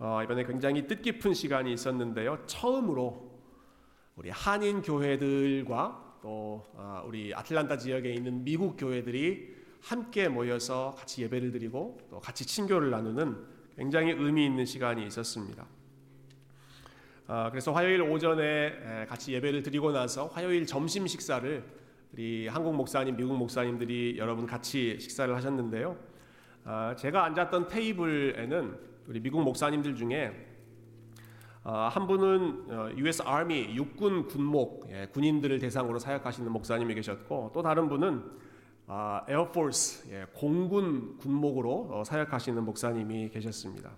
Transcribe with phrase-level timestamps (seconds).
[0.00, 2.38] 어, 이번에 굉장히 뜻깊은 시간이 있었는데요.
[2.46, 3.28] 처음으로
[4.14, 11.50] 우리 한인 교회들과 또 어, 우리 아틀란타 지역에 있는 미국 교회들이 함께 모여서 같이 예배를
[11.50, 13.44] 드리고 또 같이 친교를 나누는
[13.76, 15.66] 굉장히 의미 있는 시간이 있었습니다.
[17.26, 21.64] 어, 그래서 화요일 오전에 같이 예배를 드리고 나서 화요일 점심 식사를
[22.12, 25.98] 우리 한국 목사님, 미국 목사님들이 여러분 같이 식사를 하셨는데요.
[26.64, 30.30] 어, 제가 앉았던 테이블에는 우리 미국 목사님들 중에
[31.64, 37.88] 어, 한 분은 US Army 육군 군목 예, 군인들을 대상으로 사역하시는 목사님이 계셨고 또 다른
[37.88, 38.22] 분은
[39.28, 43.92] 에어포스 예, 공군 군목으로 사역하시는 목사님이 계셨습니다.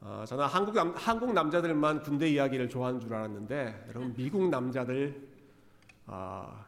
[0.00, 5.28] 어, 저는 한국, 남, 한국 남자들만 군대 이야기를 좋아하는 줄 알았는데 여러분 미국 남자들
[6.08, 6.64] 어,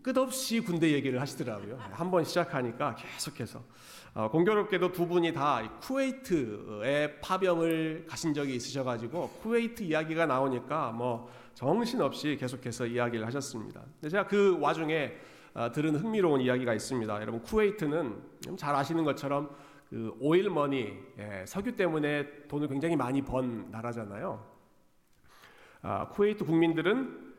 [0.00, 1.76] 끝없이 군대 얘기를 하시더라고요.
[1.90, 3.64] 한번 시작하니까 계속해서
[4.14, 12.36] 어, 공교롭게도 두 분이 다 쿠웨이트에 파병을 가신 적이 있으셔가지고 쿠웨이트 이야기가 나오니까 뭐 정신없이
[12.38, 13.82] 계속해서 이야기를 하셨습니다.
[14.00, 15.12] 근데 제가 그 와중에
[15.54, 17.20] 어, 들은 흥미로운 이야기가 있습니다.
[17.20, 19.50] 여러분 쿠웨이트는 잘 아시는 것처럼
[19.90, 24.44] 그 오일 머니 예, 석유 때문에 돈을 굉장히 많이 번 나라잖아요.
[25.80, 27.34] 아, 쿠웨이트 국민들은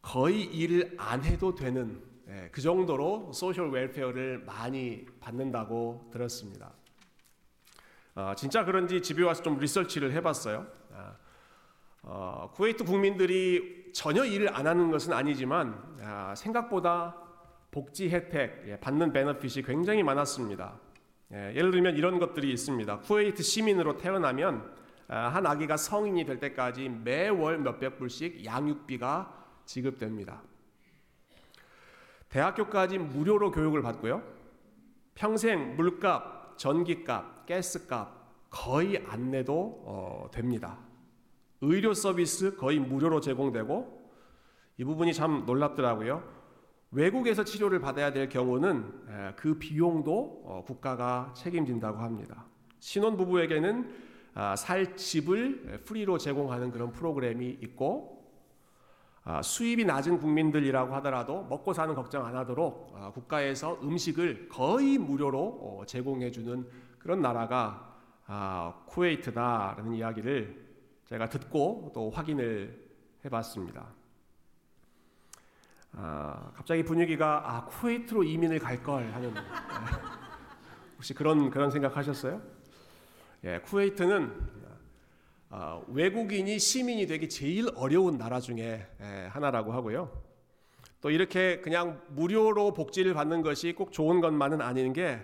[0.00, 6.72] 거의 일을 안 해도 되는 예, 그 정도로 social welfare를 많이 받는다고 들었습니다.
[8.14, 10.66] 아, 진짜 그런지 집에 와서 좀 리서치를 해봤어요.
[10.94, 11.16] 아,
[12.02, 17.16] 어, 쿠웨이트 국민들이 전혀 일을 안 하는 것은 아니지만 아, 생각보다
[17.72, 20.78] 복지 혜택 예, 받는 benefit이 굉장히 많았습니다.
[21.32, 23.00] 예, 예를 들면 이런 것들이 있습니다.
[23.00, 24.72] 쿠웨이트 시민으로 태어나면
[25.08, 30.42] 아, 한 아기가 성인이 될 때까지 매월 몇백 불씩 양육비가 지급됩니다.
[32.30, 34.22] 대학교까지 무료로 교육을 받고요.
[35.14, 40.78] 평생 물값, 전기값, 가스값 거의 안 내도 어, 됩니다.
[41.60, 44.10] 의료 서비스 거의 무료로 제공되고
[44.78, 46.40] 이 부분이 참 놀랍더라고요.
[46.92, 52.46] 외국에서 치료를 받아야 될 경우는 그 비용도 어, 국가가 책임진다고 합니다.
[52.78, 58.19] 신혼 부부에게는 아, 살 집을 프리로 제공하는 그런 프로그램이 있고 아,
[59.42, 65.86] 수입이 낮은 국민들이라고 하더라도 먹고 사는 걱정 안 하도록 아, 국가에서 음식을 거의 무료로 어,
[65.86, 66.66] 제공해주는
[66.98, 67.86] 그런 나라가
[68.86, 70.68] 쿠웨이트다라는 이야기를
[71.06, 72.88] 제가 듣고 또 확인을
[73.24, 73.86] 해봤습니다.
[75.92, 79.40] 아, 갑자기 분위기가 아 쿠웨이트로 이민을 갈 걸 하는 네.
[80.96, 82.40] 혹시 그런 그런 생각하셨어요?
[83.44, 84.59] 예, 쿠웨이트는 아,
[85.88, 90.10] 외국인이 시민이 되기 제일 어려운 나라 중에 예, 하나라고 하고요.
[91.00, 95.20] 또 이렇게 그냥 무료로 복지를 받는 것이 꼭 좋은 것만은 아닌 게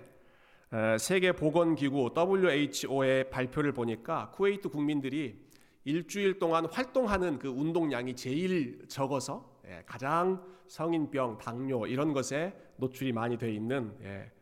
[0.72, 5.46] 에, 세계 보건기구 WHO의 발표를 보니까 쿠웨이트 국민들이
[5.84, 13.38] 일주일 동안 활동하는 그 운동량이 제일 적어서 예, 가장 성인병, 당뇨 이런 것에 노출이 많이
[13.38, 14.32] 돼 있는 예.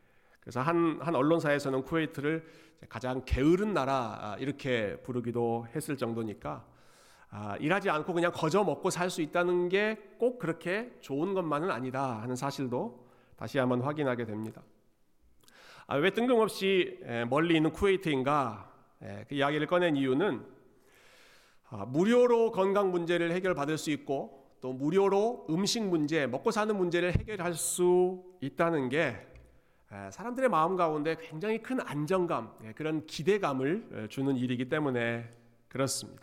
[0.41, 2.45] 그래서 한, 한 언론사에서는 쿠웨이트를
[2.89, 6.65] 가장 게으른 나라 아, 이렇게 부르기도 했을 정도니까
[7.31, 12.23] 아, 일하지 않고 그냥 거저 먹고 살 수 있다는 게 꼭 그렇게 좋은 것만은 아니다
[12.23, 13.07] 하는 사실도
[13.37, 14.63] 다시 한번 확인하게 됩니다.
[15.87, 18.73] 아, 왜 뜬금없이 예, 멀리 있는 쿠웨이트인가
[19.03, 20.47] 예, 그 이야기를 꺼낸 이유는
[21.69, 27.53] 아, 무료로 건강 문제를 해결받을 수 있고 또 무료로 음식 문제, 먹고 사는 문제를 해결할
[27.53, 29.27] 수 있다는 게
[30.11, 35.29] 사람들의 마음 가운데 굉장히 큰 안정감, 예, 그런 기대감을 주는 일이기 때문에
[35.69, 36.23] 그렇습니다.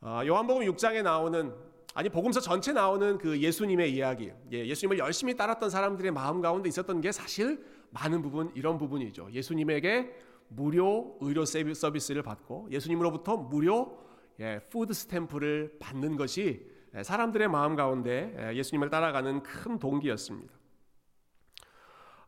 [0.00, 1.52] 아, 요한복음 6장에 나오는
[1.94, 7.00] 아니 복음서 전체 나오는 그 예수님의 이야기, 예, 예수님을 열심히 따랐던 사람들의 마음 가운데 있었던
[7.00, 9.30] 게 사실 많은 부분 이런 부분이죠.
[9.32, 10.14] 예수님에게
[10.48, 13.98] 무료 의료 서비스를 받고 예수님으로부터 무료
[14.40, 20.54] 예, food stamp를 받는 것이 예, 사람들의 마음 가운데 예, 예수님을 따라가는 큰 동기였습니다.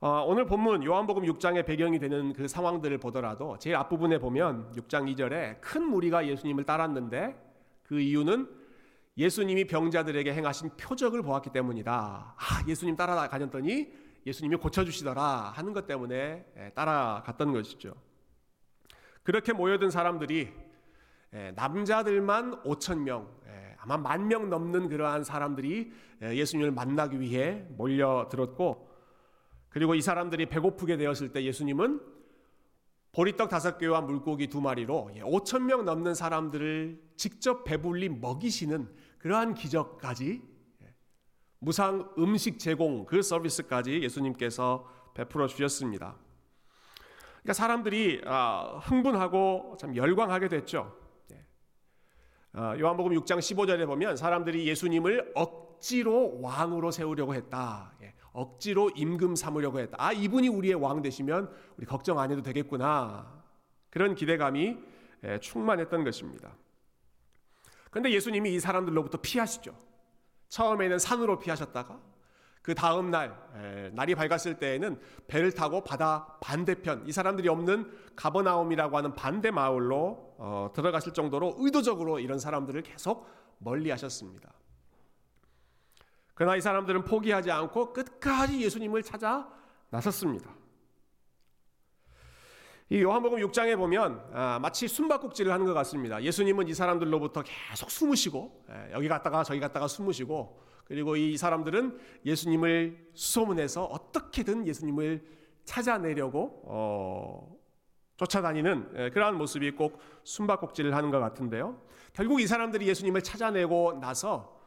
[0.01, 5.61] 어, 오늘 본문 요한복음 6장의 배경이 되는 그 상황들을 보더라도 제일 앞부분에 보면 6장 2절에
[5.61, 7.35] 큰 무리가 예수님을 따랐는데
[7.83, 8.49] 그 이유는
[9.17, 12.37] 예수님이 병자들에게 행하신 표적을 보았기 때문이다.
[12.37, 13.93] 아, 예수님 따라가셨더니
[14.25, 17.95] 예수님이 고쳐주시더라 하는 것 때문에 예, 따라갔던 것이죠.
[19.25, 20.53] 그렇게 모여든 사람들이
[21.35, 25.93] 예, 남자들만 5천 명, 예, 아마 만 명 넘는 그러한 사람들이
[26.23, 28.88] 예, 예수님을 만나기 위해 몰려들었고,
[29.69, 32.01] 그리고 이 사람들이 배고프게 되었을 때 예수님은
[33.13, 38.89] 보리떡 다섯 개와 물고기 두 마리로 5천 명 넘는 사람들을 직접 배불리 먹이시는
[39.19, 40.43] 그러한 기적까지
[41.61, 46.17] 무상 음식 제공 그 서비스까지 예수님께서 베풀어 주셨습니다.
[47.43, 50.97] 그러니까 사람들이 아, 흥분하고 참 열광하게 됐죠.
[51.33, 51.45] 예.
[52.59, 57.93] 어, 요한복음 6장 15절에 보면 사람들이 예수님을 억지로 왕으로 세우려고 했다.
[58.39, 58.41] 예.
[58.41, 59.97] 억지로 임금 삼으려고 했다.
[59.99, 63.43] 아 이분이 우리의 왕 되시면 우리 걱정 안 해도 되겠구나.
[63.91, 64.77] 그런 기대감이
[65.25, 66.55] 예, 충만했던 것입니다.
[67.91, 69.75] 그런데 예수님이 이 사람들로부터 피하시죠.
[70.49, 72.01] 처음에는 산으로 피하셨다가
[72.63, 73.35] 그 다음 날
[73.95, 80.71] 날이 밝았을 때에는 배를 타고 바다 반대편 이 사람들이 없는 가버나움이라고 하는 반대 마을로 어,
[80.75, 83.27] 들어갔을 정도로 의도적으로 이런 사람들을 계속
[83.59, 84.53] 멀리하셨습니다.
[86.39, 89.51] 그러나 이 사람들은 포기하지 않고 끝까지 예수님을 찾아
[89.91, 90.55] 나섰습니다.
[92.91, 96.23] 이 요한복음 6장에 보면 아, 마치 숨바꼭질을 하는 것 같습니다.
[96.23, 103.09] 예수님은 이 사람들로부터 계속 숨으시고 예, 여기 갔다가 저기 갔다가 숨으시고 그리고 이 사람들은 예수님을
[103.15, 105.25] 수소문해서 어떻게든 예수님을
[105.65, 107.57] 찾아내려고 어,
[108.17, 111.83] 쫓아다니는 예, 그러한 모습이 꼭 숨바꼭질을 하는 것 같은데요.
[112.13, 114.58] 결국 이 사람들이 예수님을 찾아내고 나서 아,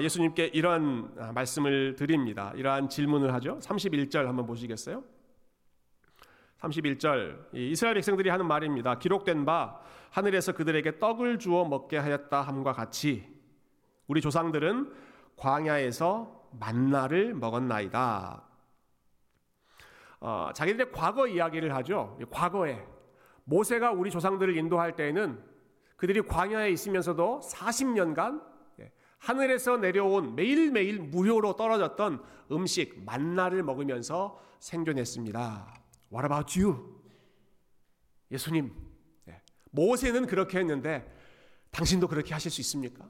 [0.00, 2.52] 예수님께 이러한 아, 말씀을 드립니다.
[2.54, 3.58] 이러한 질문을 하죠.
[3.58, 5.02] 31절 한번 보시겠어요?
[6.60, 8.98] 31절 이스라엘 백성들이 하는 말입니다.
[8.98, 9.80] 기록된 바
[10.10, 13.28] 하늘에서 그들에게 떡을 주어 먹게 하였다 함과 같이
[14.06, 14.92] 우리 조상들은
[15.36, 18.42] 광야에서 만나를 먹었나이다.
[20.20, 22.16] 어, 자기들의 과거 이야기를 하죠.
[22.30, 22.86] 과거에
[23.42, 25.42] 모세가 우리 조상들을 인도할 때에는
[25.96, 28.53] 그들이 광야에 있으면서도 40년간 예,
[29.18, 32.22] 하늘에서 내려온 매일매일 무료로 떨어졌던
[32.52, 35.82] 음식 만나를 먹으면서 생존했습니다.
[36.12, 37.00] What about you?
[38.30, 38.72] 예수님,
[39.28, 41.10] 예, 모세는 그렇게 했는데
[41.70, 43.08] 당신도 그렇게 하실 수 있습니까?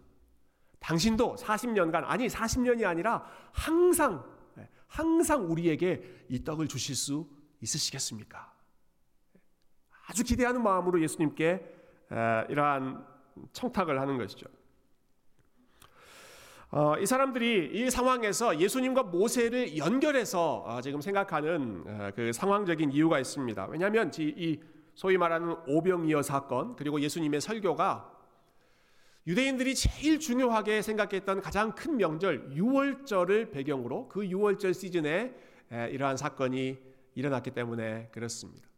[0.78, 4.24] 당신도 40년간 아니 40년이 아니라 항상
[4.58, 7.28] 예, 항상 우리에게 이 떡을 주실 수
[7.60, 8.52] 있으시겠습니까?
[10.06, 11.64] 아주 기대하는 마음으로 예수님께
[12.50, 13.06] 이러한
[13.52, 14.46] 청탁을 하는 것이죠.
[16.76, 23.20] 어, 이 사람들이 이 상황에서 예수님과 모세를 연결해서 어, 지금 생각하는 어, 그 상황적인 이유가
[23.20, 23.66] 있습니다.
[23.66, 24.58] 왜냐하면 이
[24.92, 28.12] 소위 말하는 오병이어 사건 그리고 예수님의 설교가
[29.24, 35.32] 유대인들이 제일 중요하게 생각했던 가장 큰 명절 유월절을 배경으로 그 유월절 시즌에
[35.70, 36.76] 에, 이러한 사건이
[37.14, 38.68] 일어났기 때문에 그렇습니다.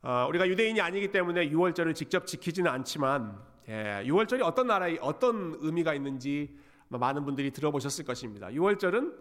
[0.00, 5.94] 어, 우리가 유대인이 아니기 때문에 유월절을 직접 지키지는 않지만 예, 유월절이 어떤 나라에 어떤 의미가
[5.94, 6.56] 있는지
[6.88, 8.48] 많은 분들이 들어보셨을 것입니다.
[8.48, 9.14] 유월절은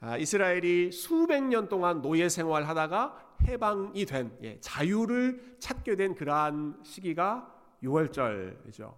[0.00, 7.52] 아, 이스라엘이 수백 년 동안 노예 생활하다가 해방이 된 예, 자유를 찾게 된 그러한 시기가
[7.82, 8.94] 유월절이죠.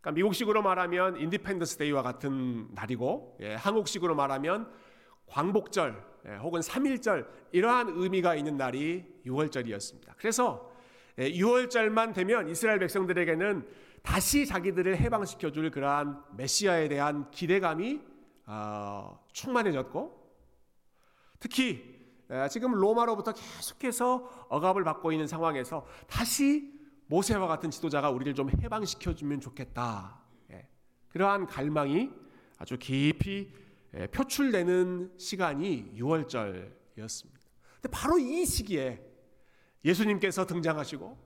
[0.00, 4.70] 그러니까 미국식으로 말하면 Independence Day와 같은 날이고 예, 한국식으로 말하면
[5.26, 10.14] 광복절 예, 혹은 3일절 이러한 의미가 있는 날이 6월절이었습니다.
[10.16, 10.70] 그래서
[11.18, 13.68] 6월절만 예, 되면 이스라엘 백성들에게는
[14.02, 18.00] 다시 자기들을 해방시켜 줄 그러한 메시아에 대한 기대감이
[18.46, 20.16] 어, 충만해졌고
[21.40, 21.98] 특히
[22.30, 26.72] 예, 지금 로마로부터 계속해서 억압을 받고 있는 상황에서 다시
[27.06, 30.20] 모세와 같은 지도자가 우리를 좀 해방시켜 주면 좋겠다.
[30.52, 30.68] 예,
[31.08, 32.10] 그러한 갈망이
[32.58, 33.52] 아주 깊이
[34.12, 37.38] 표출되는 시간이 6월절이었습니다.
[37.80, 39.07] 근데 바로 이 시기에
[39.84, 41.16] 예수님께서 등장하시고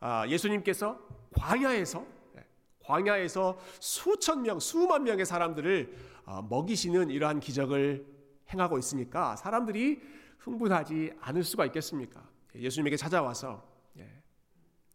[0.00, 0.98] 아, 예수님께서
[1.34, 2.44] 광야에서 예,
[2.84, 8.06] 광야에서 수천 명, 수만 명의 사람들을 아, 먹이시는 이러한 기적을
[8.52, 10.00] 행하고 있으니까 사람들이
[10.38, 12.22] 흥분하지 않을 수가 있겠습니까?
[12.54, 13.66] 예수님에게 찾아와서
[13.98, 14.22] 예,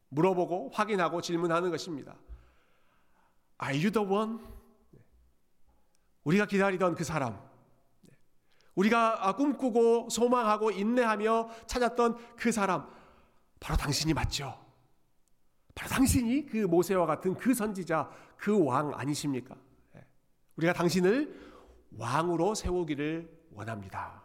[0.09, 2.15] 물어보고 확인하고 질문하는 것입니다.
[3.63, 4.39] Are you the one?
[6.23, 7.50] 우리가 기다리던 그 사람.
[8.81, 12.87] 우리가 꿈꾸고 소망하고 인내하며 찾았던 그 사람
[13.59, 14.57] 바로 당신이 맞죠.
[15.75, 19.55] 바로 당신이 그 모세와 같은 그 선지자, 그 왕 아니십니까?
[19.95, 20.05] 예.
[20.57, 21.51] 우리가 당신을
[21.97, 24.23] 왕으로 세우기를 원합니다.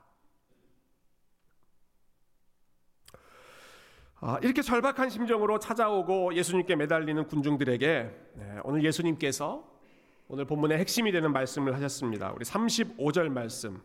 [4.20, 7.86] 아, 이렇게 절박한 심정으로 찾아오고 예수님께 매달리는 군중들에게
[8.38, 9.70] 예, 오늘 예수님께서
[10.28, 12.32] 오늘 본문의 핵심이 되는 말씀을 하셨습니다.
[12.32, 13.80] 우리 35절 말씀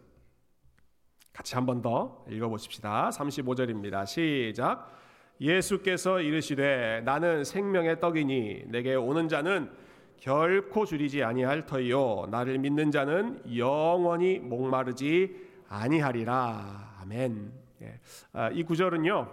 [1.33, 3.09] 같이 한 번 더 읽어보십시다.
[3.11, 4.05] 35절입니다.
[4.05, 4.91] 시작.
[5.39, 9.71] 예수께서 이르시되 나는 생명의 떡이니 내게 오는 자는
[10.17, 15.35] 결코 줄이지 아니할 터이요 나를 믿는 자는 영원히 목마르지
[15.67, 16.97] 아니하리라.
[17.01, 17.51] 아멘.
[17.81, 17.99] 예.
[18.33, 19.31] 아, 이 구절은요.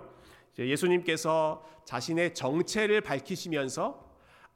[0.59, 4.08] 예수님께서 자신의 정체를 밝히시면서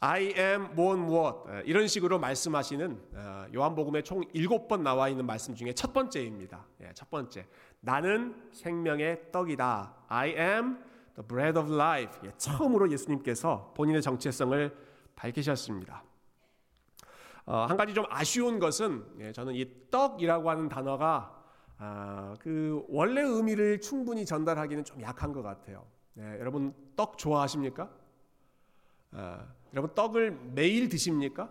[0.04, 5.54] I am 무엇 무엇 이런 식으로 말씀하시는 어, 요한복음에 총 일곱 번 나와 있는 말씀
[5.54, 6.66] 중에 첫 번째입니다.
[6.80, 7.46] 예, 첫 번째,
[7.78, 9.94] 나는 생명의 떡이다.
[10.08, 10.78] I am
[11.14, 12.18] the bread of life.
[12.24, 14.76] 예, 처음으로 예수님께서 본인의 정체성을
[15.14, 16.02] 밝히셨습니다.
[17.46, 21.44] 어, 한 가지 좀 아쉬운 것은 예, 저는 이 떡이라고 하는 단어가
[21.78, 25.86] 아, 그 원래 의미를 충분히 전달하기는 좀 약한 것 같아요.
[26.18, 27.88] 예, 여러분 떡 좋아하십니까?
[29.72, 31.50] 아, 여러분 떡을 매일 드십니까?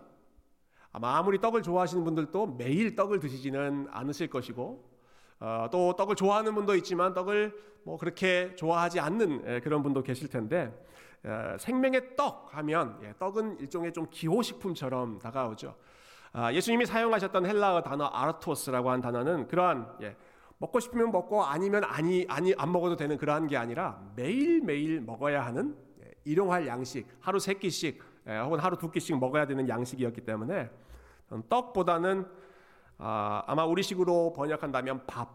[0.92, 4.90] 아마 아무리 떡을 좋아하시는 분들도 매일 떡을 드시지는 않으실 것이고
[5.40, 7.52] 어, 또 떡을 좋아하는 분도 있지만 떡을
[7.84, 10.72] 뭐 그렇게 좋아하지 않는 예, 그런 분도 계실 텐데
[11.24, 15.74] 어, 생명의 떡 하면 예, 떡은 일종의 좀 기호식품처럼 다가오죠.
[16.32, 20.16] 아, 예수님이 사용하셨던 헬라어 단어 아르토스라고 한 단어는 그러한 예,
[20.58, 25.44] 먹고 싶으면 먹고 아니면 아니 아니 안 먹어도 되는 그러한 게 아니라 매일 매일 먹어야
[25.44, 30.22] 하는 예, 일용할 양식 하루 세 끼씩 예, 혹은 하루 두 끼씩 먹어야 되는 양식이었기
[30.22, 30.70] 때문에
[31.48, 32.26] 떡보다는
[32.98, 35.28] 아, 아마 우리식으로 번역한다면 밥,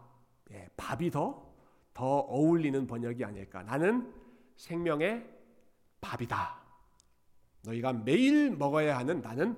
[0.52, 1.52] 예, 밥이 더,
[1.92, 3.62] 더 어울리는 번역이 아닐까.
[3.62, 4.10] 나는
[4.56, 5.28] 생명의
[6.00, 6.62] 밥이다.
[7.64, 9.56] 너희가 매일 먹어야 하는 나는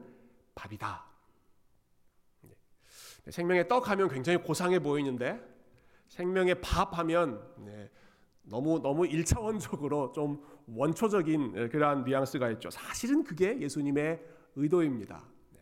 [0.55, 1.05] 밥이다.
[2.43, 3.31] 네.
[3.31, 5.41] 생명의 떡 하면 굉장히 고상해 보이는데
[6.09, 7.89] 생명의 밥 하면 네,
[8.43, 12.71] 너무 너무 일차원적으로 좀 원초적인 그러한 뉘앙스가 있죠.
[12.71, 14.23] 사실은 그게 예수님의
[14.57, 15.25] 의도입니다.
[15.53, 15.61] 네.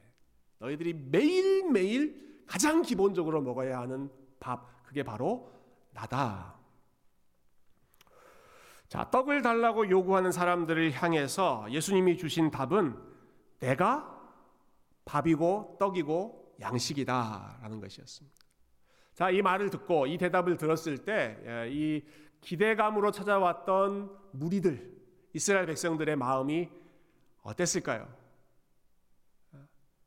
[0.59, 4.11] 너희들이 매일 매일 가장 기본적으로 먹어야 하는
[4.41, 5.53] 밥, 그게 바로
[5.93, 6.57] 나다.
[8.89, 12.97] 자, 떡을 달라고 요구하는 사람들을 향해서 예수님이 주신 답은
[13.61, 14.15] 내가
[15.05, 18.37] 밥이고 떡이고 양식이다라는 것이었습니다.
[19.15, 22.03] 자, 이 말을 듣고 이 대답을 들었을 때 이
[22.41, 24.98] 기대감으로 찾아왔던 무리들,
[25.33, 26.69] 이스라엘 백성들의 마음이
[27.43, 28.09] 어땠을까요?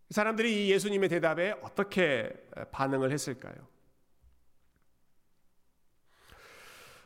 [0.09, 2.33] 사람들이 이 예수님의 대답에 어떻게
[2.71, 3.55] 반응을 했을까요?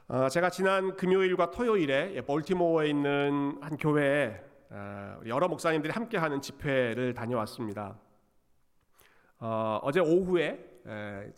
[0.08, 7.98] 어, 제가 지난 금요일과 토요일에 볼티모어에 있는 한 교회에 어, 여러 목사님들이 함께하는 집회를 다녀왔습니다.
[9.40, 10.74] 어, 어제 오후에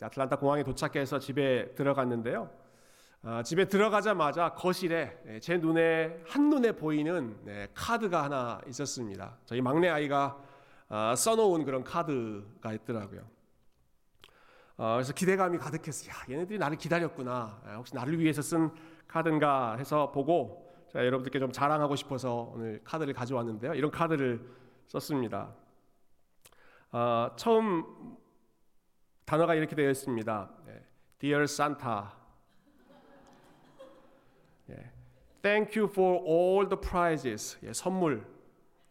[0.02, 2.50] 아틀란타 공항에 도착해서 집에 들어갔는데요.
[3.44, 9.38] 집에 들어가자마자 거실에 제 눈에 한 눈에 보이는 네, 카드가 하나 있었습니다.
[9.46, 10.38] 저희 막내 아이가
[10.90, 13.22] 어, 써놓은 그런 카드가 있더라고요.
[14.78, 16.12] 어, 그래서 기대감이 가득했어요.
[16.12, 17.62] 야, 얘네들이 나를 기다렸구나.
[17.76, 18.72] 혹시 나를 위해서 쓴
[19.08, 23.74] 카드인가 해서 보고 자, 여러분들께 좀 자랑하고 싶어서 오늘 카드를 가져왔는데요.
[23.74, 24.48] 이런 카드를
[24.88, 25.54] 썼습니다.
[26.92, 28.16] 어, 처음
[29.26, 30.50] 단어가 이렇게 되어 있습니다.
[30.66, 30.86] 네.
[31.20, 32.04] Dear Santa,
[34.70, 34.92] 예.
[35.48, 37.58] Thank you for all the prizes.
[37.64, 38.28] 예, 선물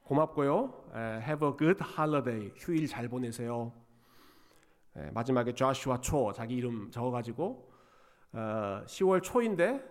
[0.05, 0.73] 고맙고요.
[0.95, 2.51] Have a good holiday.
[2.57, 3.75] 휴일 잘 보내세요.
[5.13, 7.71] 마지막에 조슈아 초 자기 이름 적어가지고
[8.33, 9.85] 10월 초인데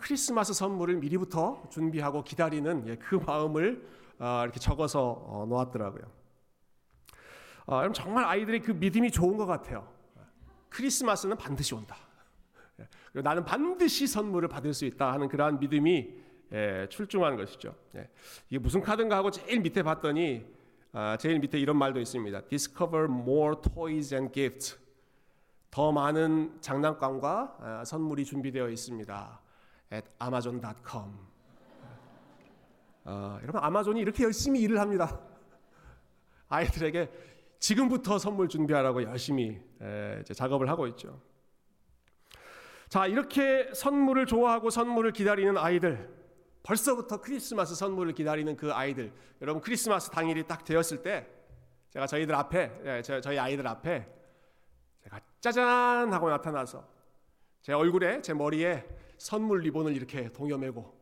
[0.00, 3.86] 크리스마스 선물을 미리부터 준비하고 기다리는 예, 그 마음을
[4.18, 6.02] 어, 이렇게 적어서 어, 놓았더라고요.
[7.66, 9.88] 어, 여러분 정말 아이들의 그 믿음이 좋은 것 같아요.
[10.70, 12.07] 크리스마스는 반드시 온다.
[12.78, 16.14] 예, 나는 반드시 선물을 받을 수 있다 하는 그러한 믿음이
[16.52, 17.74] 예, 출중한 것이죠.
[17.96, 18.08] 예.
[18.48, 20.46] 이게 무슨 카드인가 하고 제일 밑에 봤더니
[20.92, 22.40] 아, 제일 밑에 이런 말도 있습니다.
[22.48, 24.78] Discover more toys and gifts.
[25.70, 29.40] 더 많은 장난감과 아, 선물이 준비되어 있습니다.
[29.92, 31.12] at amazon.com.
[33.04, 35.20] 아, 여러분 아마존이 이렇게 열심히 일을 합니다.
[36.48, 37.10] 아이들에게
[37.58, 41.20] 지금부터 선물 준비하라고 열심히 에, 작업을 하고 있죠.
[42.88, 46.18] 자 이렇게 선물을 좋아하고 선물을 기다리는 아이들
[46.62, 49.12] 벌써부터 크리스마스 선물을 기다리는 그 아이들.
[49.40, 51.26] 여러분 크리스마스 당일이 딱 되었을 때
[51.90, 54.06] 제가 저희들 앞에 예, 저희 아이들 앞에
[55.02, 56.86] 제가 짜잔 하고 나타나서
[57.62, 60.98] 제 얼굴에 제 머리에 선물 리본을 이렇게 동여매고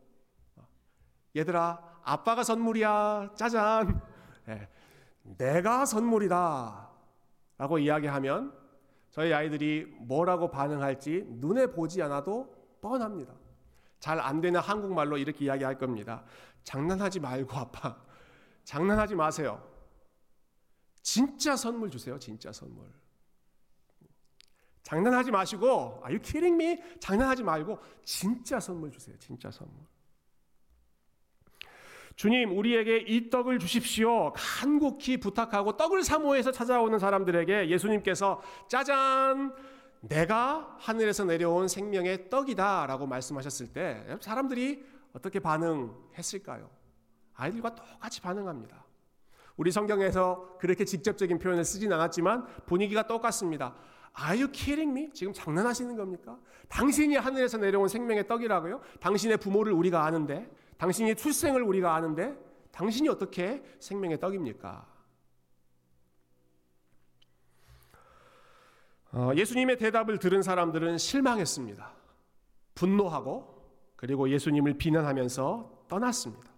[1.35, 4.01] 얘들아 아빠가 선물이야 짜잔
[4.45, 4.69] 네,
[5.23, 6.89] 내가 선물이다
[7.57, 8.53] 라고 이야기하면
[9.11, 13.33] 저희 아이들이 뭐라고 반응할지 눈에 보지 않아도 뻔합니다.
[13.99, 16.23] 잘 안 되는 한국말로 이렇게 이야기할 겁니다.
[16.63, 17.97] 장난하지 말고 아빠.
[18.63, 19.65] 장난하지 마세요.
[21.01, 22.19] 진짜 선물 주세요.
[22.19, 22.85] 진짜 선물.
[24.83, 26.81] 장난하지 마시고 Are you kidding me?
[26.99, 29.17] 장난하지 말고 진짜 선물 주세요.
[29.17, 29.75] 진짜 선물.
[32.17, 34.33] 주님, 우리에게 이 떡을 주십시오.
[34.33, 39.53] 간곡히 부탁하고 떡을 사모해서 찾아오는 사람들에게 예수님께서 짜잔
[40.01, 44.83] 내가 하늘에서 내려온 생명의 떡이다 라고 말씀하셨을 때 사람들이
[45.13, 46.67] 어떻게 반응했을까요?
[47.35, 48.83] 아이들과 똑같이 반응합니다.
[49.55, 53.75] 우리 성경에서 그렇게 직접적인 표현을 쓰진 않았지만 분위기가 똑같습니다.
[54.19, 55.11] Are you kidding me?
[55.13, 56.39] 지금 장난하시는 겁니까?
[56.67, 58.81] 당신이 하늘에서 내려온 생명의 떡이라고요?
[58.99, 62.37] 당신의 부모를 우리가 아는데, 당신이 출생을 우리가 아는데,
[62.71, 64.85] 당신이 어떻게 생명의 떡입니까?
[69.13, 71.91] 어, 예수님의 대답을 들은 사람들은 실망했습니다.
[72.75, 73.57] 분노하고
[73.95, 76.51] 그리고 예수님을 비난하면서 떠났습니다.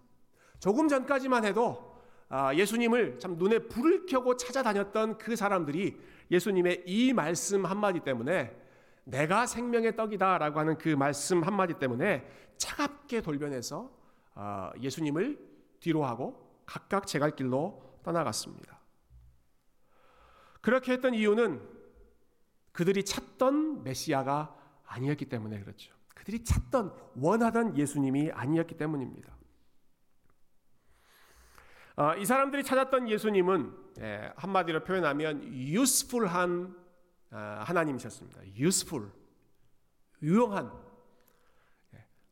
[0.58, 1.98] 조금 전까지만 해도
[2.28, 5.98] 아, 예수님을 참 눈에 불을 켜고 찾아다녔던 그 사람들이
[6.30, 8.56] 예수님의 이 말씀 한마디 때문에
[9.04, 12.24] 내가 생명의 떡이다라고 하는 그 말씀 한마디 때문에
[12.58, 13.99] 차갑게 돌변해서 아,
[14.80, 15.38] 예수님을
[15.80, 18.78] 뒤로하고 각각 제 갈 길로 떠나갔습니다.
[20.60, 21.60] 그렇게 했던 이유는
[22.72, 24.56] 그들이 찾던 메시아가
[24.86, 25.94] 아니었기 때문에 그렇죠.
[26.14, 29.36] 그들이 찾던 원하던 예수님이 아니었기 때문입니다.
[31.96, 36.74] 어, 이 사람들이 찾았던 예수님은 예, 한마디로 표현하면 useful한
[37.32, 38.40] 어, 하나님이셨습니다.
[38.56, 39.10] useful,
[40.22, 40.89] 유용한 예,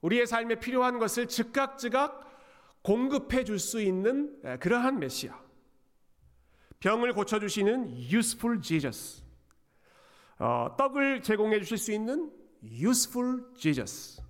[0.00, 2.26] 우리의 삶에 필요한 것을 즉각즉각
[2.82, 5.38] 공급해 줄 수 있는 예, 그러한 메시아.
[6.80, 9.22] 병을 고쳐 주시는 useful Jesus.
[10.38, 12.30] 어, 떡을 제공해 주실 수 있는
[12.62, 14.22] useful Jesus.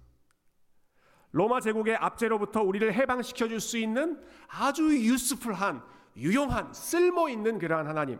[1.33, 5.83] 로마 제국의 압제로부터 우리를 해방시켜 줄 수 있는 아주 유스풀한
[6.17, 8.19] 유용한 쓸모 있는 그러한 하나님.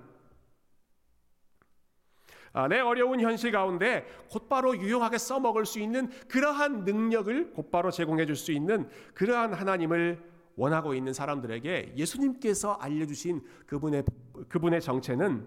[2.53, 8.37] 아, 내 어려운 현실 가운데 곧바로 유용하게 써먹을 수 있는 그러한 능력을 곧바로 제공해 줄
[8.37, 10.23] 수 있는 그러한 하나님을
[10.57, 14.05] 원하고 있는 사람들에게 예수님께서 알려주신 그분의
[14.49, 15.47] 그분의 정체는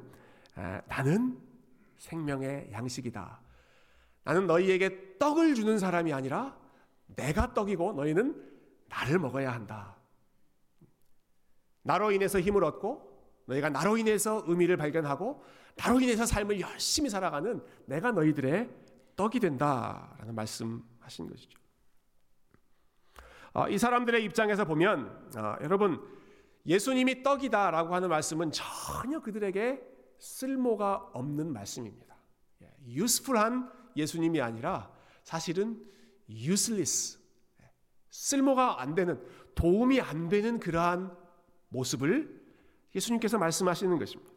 [0.56, 1.38] 아, 나는
[1.98, 3.40] 생명의 양식이다.
[4.24, 6.58] 나는 너희에게 떡을 주는 사람이 아니라
[7.16, 8.50] 내가 떡이고 너희는
[8.90, 9.96] 나를 먹어야 한다.
[11.84, 13.10] 나로 인해서 힘을 얻고
[13.46, 15.44] 너희가 나로 인해서 의미를 발견하고
[15.78, 18.70] 나로 인해서 삶을 열심히 살아가는 내가 너희들의
[19.16, 21.60] 떡이 된다라는 말씀하신 것이죠.
[23.54, 26.02] 어, 이 사람들의 입장에서 보면 어, 여러분
[26.66, 29.82] 예수님이 떡이다라고 하는 말씀은 전혀 그들에게
[30.20, 32.16] 쓸모가 없는 말씀입니다.
[32.88, 34.92] 유스풀한 예, 예수님이 아니라
[35.24, 35.84] 사실은
[36.30, 37.20] useless
[38.10, 39.22] 쓸모가 안 되는
[39.56, 41.16] 도움이 안 되는 그러한
[41.70, 42.42] 모습을
[42.94, 44.31] 예수님께서 말씀하시는 것입니다.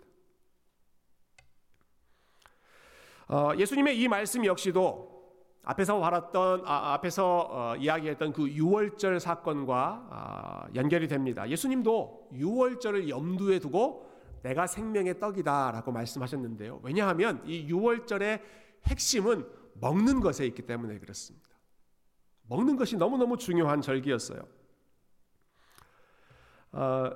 [3.29, 5.15] 어, 예수님의 이 말씀 역시도
[5.63, 11.49] 앞에서 말했던 아, 앞에서 어, 이야기했던 그 유월절 사건과 아, 연결이 됩니다.
[11.49, 16.81] 예수님도 유월절을 염두에 두고 내가 생명의 떡이다라고 말씀하셨는데요.
[16.83, 18.43] 왜냐하면 이 유월절의
[18.85, 19.47] 핵심은
[19.81, 21.49] 먹는 것에 있기 때문에 그렇습니다.
[22.49, 24.47] 먹는 것이 너무너무 중요한 절기였어요.
[26.73, 27.11] 어,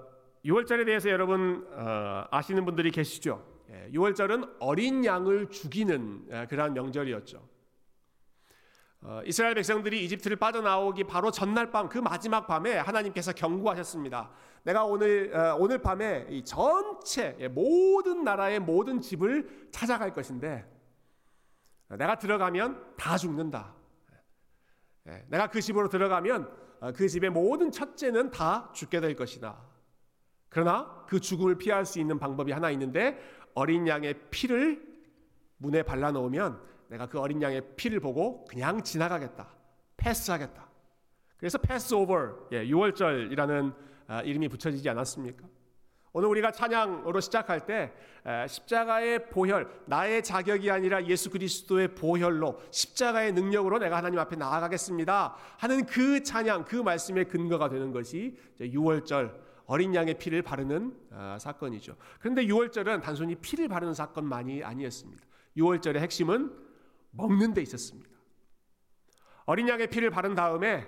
[0.44, 3.58] 6월절에 대해서 여러분 어, 아시는 분들이 계시죠?
[3.70, 7.46] 예, 6월절은 어린 양을 죽이는 예, 그러한 명절이었죠.
[9.00, 14.31] 어, 이스라엘 백성들이 이집트를 빠져나오기 바로 전날 밤 그 마지막 밤에 하나님께서 경고하셨습니다.
[14.64, 20.66] 내가 오늘 어, 오늘 밤에 이 전체 예, 모든 나라의 모든 집을 찾아갈 것인데
[21.88, 23.74] 내가 들어가면 다 죽는다.
[25.09, 26.50] 예, 내가 그 집으로 들어가면
[26.81, 29.59] 어, 그 집의 모든 첫째는 다 죽게 될 것이다.
[30.48, 33.18] 그러나 그 죽음을 피할 수 있는 방법이 하나 있는데
[33.54, 34.87] 어린 양의 피를
[35.58, 39.48] 문에 발라 놓으면 내가 그 어린 양의 피를 보고 그냥 지나가겠다.
[39.96, 40.68] 패스하겠다.
[41.37, 43.74] 그래서 패스오버, 예, 6월절이라는
[44.08, 45.46] 아, 이름이 붙여지지 않았습니까?
[46.12, 47.92] 오늘 우리가 찬양으로 시작할 때
[48.48, 55.37] 십자가의 보혈, 나의 자격이 아니라 예수 그리스도의 보혈로 십자가의 능력으로 내가 하나님 앞에 나아가겠습니다.
[55.58, 59.32] 하는 그 찬양, 그 말씀의 근거가 되는 것이 6월절
[59.68, 61.94] 어린 양의 피를 바르는 아, 사건이죠.
[62.20, 65.22] 그런데 6월절은 단순히 피를 바르는 사건만이 아니었습니다.
[65.59, 66.50] 6월절의 핵심은
[67.11, 68.09] 먹는 데 있었습니다.
[69.44, 70.87] 어린 양의 피를 바른 다음에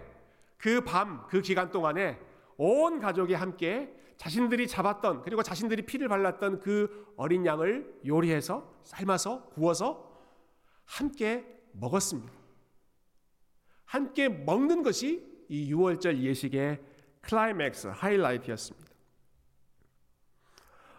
[0.57, 2.19] 그 밤, 그 기간 동안에
[2.57, 10.11] 온 가족이 함께 자신들이 잡았던 그리고 자신들이 피를 발랐던 그 어린 양을 요리해서 삶아서 구워서
[10.87, 12.33] 함께 먹었습니다.
[13.85, 16.90] 함께 먹는 것이 이 6월절 예식의
[17.23, 18.91] 클라이맥스 하이라이트였습니다.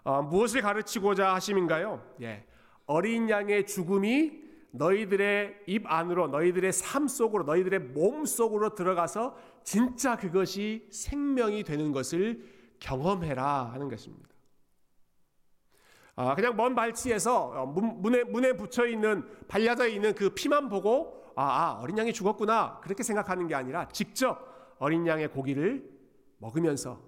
[0.04, 2.04] 어, 무엇을 가르치고자 하심인가요?
[2.22, 2.46] 예,
[2.86, 10.88] 어린 양의 죽음이 너희들의 입 안으로 너희들의 삶 속으로 너희들의 몸 속으로 들어가서 진짜 그것이
[10.92, 12.44] 생명이 되는 것을
[12.80, 14.30] 경험해라 하는 것입니다.
[16.16, 21.44] 아, 그냥 먼 발치에서 어, 문에 문에 붙여 있는 발려져 있는 그 피만 보고 아,
[21.44, 25.91] 아 어린 양이 죽었구나 그렇게 생각하는 게 아니라 직접 어린 양의 고기를
[26.42, 27.02] 먹으면서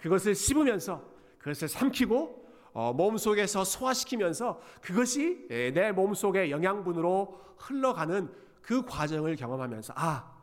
[0.00, 1.04] 그것을 씹으면서
[1.38, 9.92] 그것을 삼키고 어, 몸 속에서 소화시키면서 그것이 예, 내몸 속의 영양분으로 흘러가는 그 과정을 경험하면서
[9.96, 10.34] 아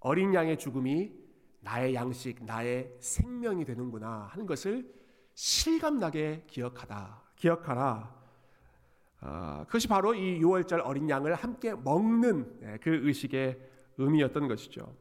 [0.00, 1.12] 어린 양의 죽음이
[1.60, 4.92] 나의 양식, 나의 생명이 되는구나 하는 것을
[5.32, 8.14] 실감나게 기억하다, 기억하라.
[9.22, 13.58] 어, 그것이 바로 이 6월절 어린 양을 함께 먹는 예, 그 의식의
[13.96, 14.94] 의미였던 것이죠.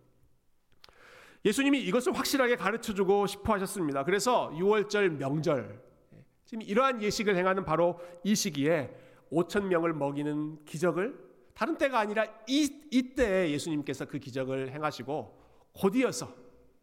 [1.45, 4.03] 예수님이 이것을 확실하게 가르쳐 주고 싶어 하셨습니다.
[4.03, 5.81] 그래서 6월절 명절,
[6.13, 8.95] 예, 지금 이러한 예식을 행하는 바로 이 시기에
[9.31, 11.17] 5천 명을 먹이는 기적을
[11.53, 16.33] 다른 때가 아니라 이, 이때 예수님께서 그 기적을 행하시고 곧이어서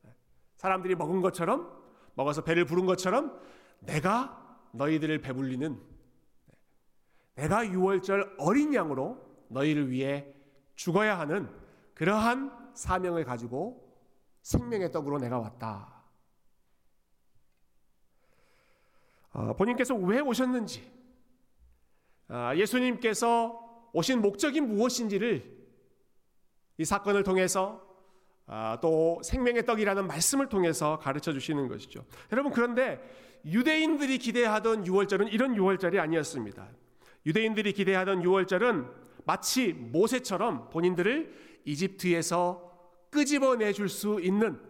[0.07, 0.15] 예,
[0.57, 1.81] 사람들이 먹은 것처럼
[2.15, 3.41] 먹어서 배를 부른 것처럼
[3.81, 5.81] 내가 너희들을 배불리는
[7.35, 9.19] 내가 6월절 어린 양으로
[9.49, 10.27] 너희를 위해
[10.75, 11.49] 죽어야 하는
[11.95, 13.90] 그러한 사명을 가지고
[14.43, 16.03] 생명의 떡으로 내가 왔다.
[19.33, 20.91] 어, 본인께서 왜 오셨는지,
[22.29, 25.59] 어, 예수님께서 오신 목적이 무엇인지를
[26.79, 27.87] 이 사건을 통해서
[28.47, 32.05] 어, 또 생명의 떡이라는 말씀을 통해서 가르쳐 주시는 것이죠.
[32.33, 33.01] 여러분 그런데
[33.45, 36.69] 유대인들이 기대하던 6월절은 이런 6월절이 아니었습니다.
[37.27, 38.93] 유대인들이 기대하던 6월절은
[39.25, 42.70] 마치 모세처럼 본인들을 이집트에서
[43.11, 44.61] 끄집어내 줄 수 있는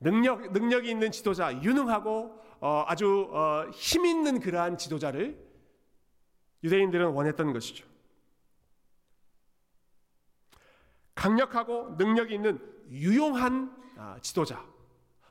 [0.00, 5.38] 능력, 능력이 있는 지도자, 유능하고 어, 아주 어, 힘 있는 그러한 지도자를
[6.64, 7.86] 유대인들은 원했던 것이죠.
[11.14, 14.64] 강력하고 능력이 있는 유용한 아, 지도자,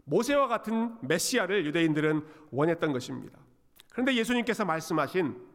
[0.03, 3.39] 모세와 같은 메시아를 유대인들은 원했던 것입니다.
[3.91, 5.47] 그런데 예수님께서 말씀하신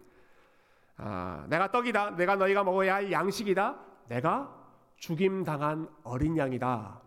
[0.96, 4.61] 아, 내가 떡이다, 내가 너희가 먹어야 할 양식이다, 내가
[5.02, 7.02] 죽임 당한 어린 양이다.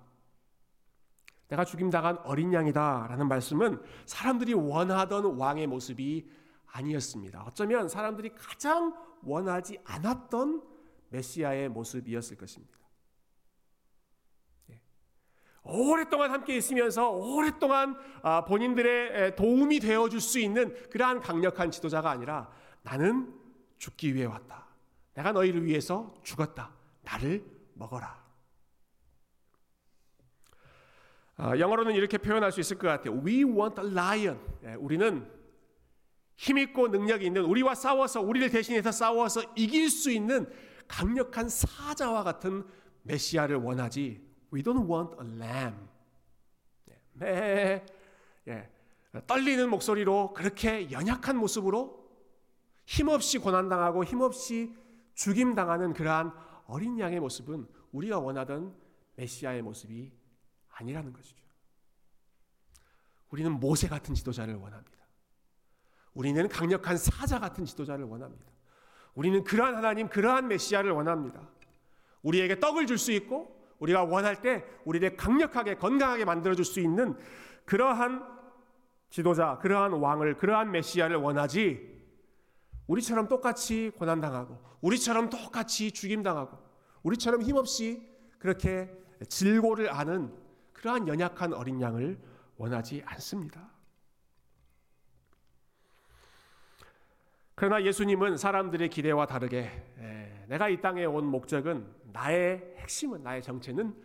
[1.48, 6.30] 내가 죽임 당한 어린 양이다 라는 말씀은 사람들이 원하던 왕의 모습이
[6.66, 7.46] 아니었습니다.
[7.48, 10.62] 어쩌면 사람들이 가장 원하지 않았던
[11.08, 12.78] 메시아의 모습이었을 것입니다.
[14.72, 14.82] 예.
[15.64, 22.52] 오랫동안 함께 있으면서 오랫동안 아, 본인들의 도움이 되어 줄 수 있는 그러한 강력한 지도자가 아니라
[22.82, 23.34] 나는
[23.78, 24.68] 죽기 위해 왔다.
[25.14, 26.74] 내가 너희를 위해서 죽었다.
[27.04, 28.26] 나를 먹어라.
[31.38, 33.14] 아, 영어로는 이렇게 표현할 수 있을 것 같아요.
[33.24, 34.40] We want a lion.
[34.64, 35.30] 예, 우리는
[36.36, 40.50] 힘 있고 능력이 있는 우리와 싸워서 우리를 대신해서 싸워서 이길 수 있는
[40.88, 42.66] 강력한 사자와 같은
[43.04, 44.22] 메시아를 원하지.
[44.54, 45.78] We don't want a lamb.
[47.22, 47.86] 예,
[48.48, 48.70] 예,
[49.28, 52.06] 떨리는 목소리로 그렇게 연약한 모습으로
[52.86, 54.76] 힘없이 고난당하고 힘없이
[55.16, 56.34] 죽임당하는 그러한
[56.66, 58.76] 어린 양의 모습은 우리가 원하던
[59.16, 60.12] 메시아의 모습이
[60.70, 61.44] 아니라는 것이죠.
[63.30, 64.98] 우리는 모세 같은 지도자를 원합니다.
[66.14, 68.46] 우리는 강력한 사자 같은 지도자를 원합니다.
[69.14, 71.50] 우리는 그러한 하나님, 그러한 메시아를 원합니다.
[72.22, 77.18] 우리에게 떡을 줄 수 있고 우리가 원할 때 우리를 강력하게 건강하게 만들어 줄 수 있는
[77.66, 78.36] 그러한
[79.10, 81.96] 지도자, 그러한 왕을, 그러한 메시아를 원하지
[82.88, 86.58] 우리처럼 똑같이 고난당하고, 우리처럼 똑같이 죽임당하고,
[87.02, 88.90] 우리처럼 힘없이 그렇게
[89.28, 90.32] 질고를 아는
[90.74, 92.20] 그러한 연약한 어린 양을
[92.58, 93.72] 원하지 않습니다.
[97.56, 99.72] 그러나 예수님은 사람들의 기대와 다르게
[100.48, 103.96] 내가 이 땅에 온 목적은 나의 핵심은 나의 정체는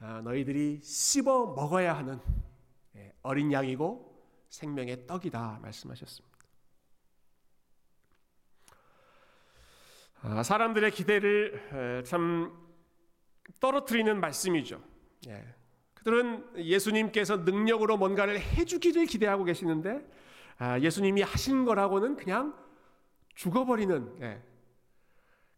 [0.00, 2.20] 아, 너희들이 씹어 먹어야 하는
[3.22, 4.10] 어린 양이고
[4.48, 6.29] 생명의 떡이다 말씀하셨습니다.
[10.42, 12.52] 사람들의 기대를 참
[13.58, 14.80] 떨어뜨리는 말씀이죠.
[15.28, 15.44] 예.
[15.94, 20.00] 그들은 예수님께서 능력으로 뭔가를 해주기를 기대하고 계시는데
[20.58, 22.54] 아, 예수님이 하신 거라고는 그냥
[23.34, 24.42] 죽어버리는 예.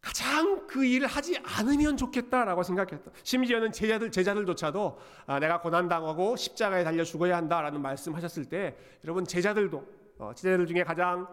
[0.01, 3.13] 가장 그 일을 하지 않으면 좋겠다라고 생각했다.
[3.23, 10.03] 심지어는 제자들 제자들조차도 아, 내가 고난 당하고 십자가에 달려 죽어야 한다라는 말씀하셨을 때 여러분 제자들도
[10.19, 11.27] 어, 제자들 중에 가장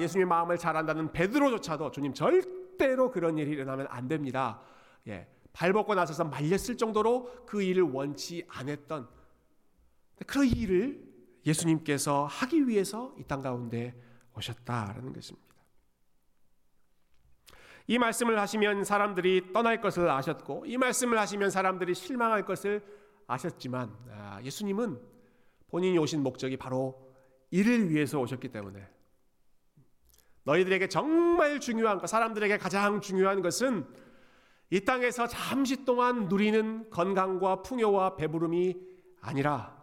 [0.00, 2.42] 예수님의 마음을 잘 안다는 베드로조차도 주님 절
[2.72, 4.60] 절대로 그런 일이 일어나면 안 됩니다.
[5.08, 9.08] 예, 발벗고 나서서 말렸을 정도로 그 일을 원치 않았던
[10.26, 11.02] 그 일을
[11.44, 13.94] 예수님께서 하기 위해서 이 땅 가운데
[14.36, 15.52] 오셨다라는 것입니다.
[17.88, 22.82] 이 말씀을 하시면 사람들이 떠날 것을 아셨고 이 말씀을 하시면 사람들이 실망할 것을
[23.26, 25.00] 아셨지만 아, 예수님은
[25.68, 27.12] 본인이 오신 목적이 바로
[27.50, 28.88] 이를 위해서 오셨기 때문에
[30.44, 33.86] 너희들에게 정말 중요한 것, 사람들에게 가장 중요한 것은
[34.70, 38.76] 이 땅에서 잠시 동안 누리는 건강과 풍요와 배부름이
[39.20, 39.76] 아니라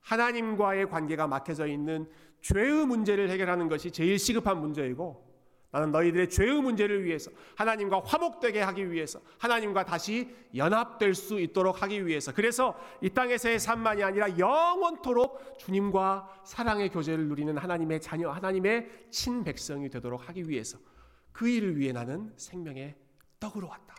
[0.00, 2.08] 하나님과의 관계가 막혀져 있는
[2.42, 5.25] 죄의 문제를 해결하는 것이 제일 시급한 문제이고
[5.76, 12.06] 나는 너희들의 죄의 문제를 위해서 하나님과 화목되게 하기 위해서 하나님과 다시 연합될 수 있도록 하기
[12.06, 19.90] 위해서 그래서 이 땅에서의 삶만이 아니라 영원토록 주님과 사랑의 교제를 누리는 하나님의 자녀 하나님의 친백성이
[19.90, 20.78] 되도록 하기 위해서
[21.30, 22.96] 그 일을 위해 나는 생명의
[23.38, 23.94] 떡으로 왔다.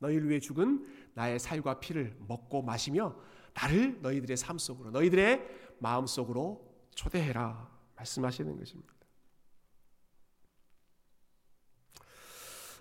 [0.00, 3.16] 너희를 위해 죽은 나의 살과 피를 먹고 마시며
[3.54, 5.46] 나를 너희들의 삶 속으로 너희들의
[5.78, 8.95] 마음 속으로 초대해라 말씀하시는 것입니다.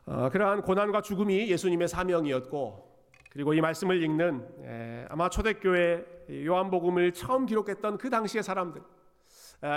[0.08, 2.86] 어, 그러한 고난과 죽음이 예수님의 사명이었고
[3.32, 8.82] 그리고 이 말씀을 읽는 에, 아마 초대교회 요한복음을 처음 기록했던 그 당시의 사람들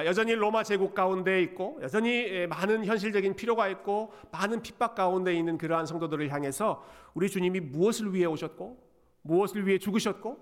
[0.04, 5.86] 여전히 로마 제국 가운데 있고 여전히 많은 현실적인 필요가 있고 많은 핍박 가운데 있는 그러한
[5.86, 8.76] 성도들을 향해서 우리 주님이 무엇을 위해 오셨고
[9.22, 10.36] 무엇을 위해 죽으셨고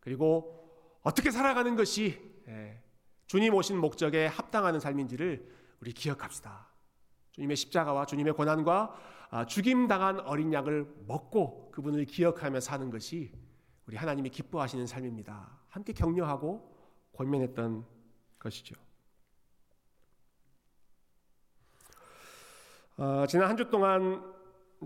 [0.00, 0.68] 그리고
[1.02, 2.18] 어떻게 살아가는 것이
[3.26, 5.46] 주님 오신 목적에 합당하는 삶인지를
[5.80, 6.71] 우리 기억합시다.
[7.32, 8.94] 주님의 십자가와 주님의 고난과
[9.30, 13.32] 아, 죽임 당한 어린 양을 먹고 그분을 기억하며 사는 것이
[13.86, 15.58] 우리 하나님이 기뻐하시는 삶입니다.
[15.68, 16.70] 함께 격려하고
[17.14, 17.84] 권면했던
[18.38, 18.74] 것이죠.
[22.98, 24.22] 어, 지난 한 주 동안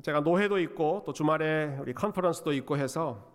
[0.03, 3.35] 제가 노회도 있고 또 주말에 우리 컨퍼런스도 있고 해서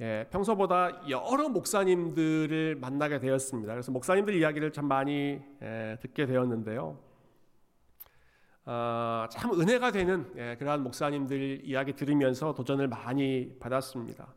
[0.00, 3.72] 예, 평소보다 여러 목사님들을 만나게 되었습니다.
[3.72, 6.98] 그래서 목사님들 이야기를 참 많이 예, 듣게 되었는데요.
[8.68, 14.34] 어, 참 은혜가 되는 예, 그러한 목사님들 이야기 들으면서 도전을 많이 받았습니다.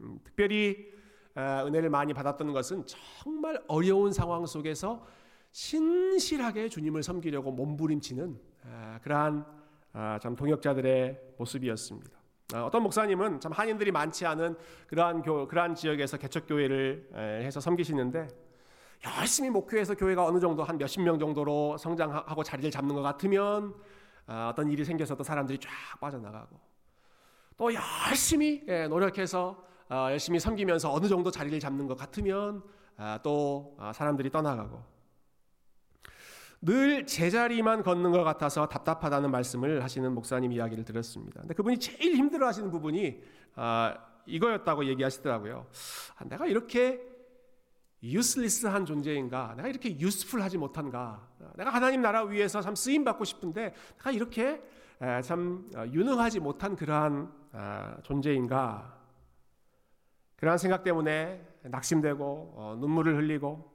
[0.00, 0.90] 음, 특별히
[1.36, 5.06] 아, 은혜를 많이 받았던 것은 정말 어려운 상황 속에서
[5.52, 9.46] 신실하게 주님을 섬기려고 몸부림치는 아, 그러한
[9.92, 12.20] 아, 참 동역자들의 모습이었습니다.
[12.54, 14.56] 어떤 목사님은 참 한인들이 많지 않은
[14.88, 17.08] 그러한 교, 그러한 지역에서 개척 교회를
[17.44, 18.28] 해서 섬기시는데
[19.04, 23.74] 열심히 목회해서 교회가 어느 정도 한 몇십 명 정도로 성장하고 자리를 잡는 것 같으면
[24.26, 26.58] 어떤 일이 생겨서 또 사람들이 쫙 빠져나가고
[27.56, 32.62] 또 열심히 예, 노력해서 어, 열심히 섬기면서 어느 정도 자리를 잡는 것 같으면
[32.96, 34.82] 아, 또 아, 사람들이 떠나가고
[36.62, 41.40] 늘 제자리만 걷는 것 같아서 답답하다는 말씀을 하시는 목사님 이야기를 들었습니다.
[41.40, 43.20] 근데 그분이 제일 힘들어 하시는 부분이
[43.56, 45.66] 아, 이거였다고 얘기하시더라고요.
[46.26, 47.11] 내가 이렇게
[48.02, 49.54] 유슬리스한 존재인가?
[49.56, 51.28] 내가 이렇게 유스풀하지 못한가?
[51.56, 54.62] 내가 하나님 나라 위해서 참 쓰임 받고 싶은데 내가 이렇게
[55.24, 57.32] 참 어, 유능하지 못한 그러한
[58.02, 58.98] 존재인가?
[60.36, 63.72] 그러한 생각 때문에 낙심되고 어, 눈물을 흘리고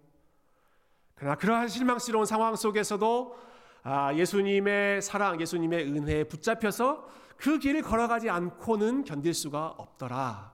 [1.15, 3.47] 그러나 그러한 실망스러운 상황 속에서도
[3.83, 10.51] 아, 예수님의 사랑, 예수님의 은혜에 붙잡혀서 그 길을 걸어가지 않고는 견딜 수가 없더라.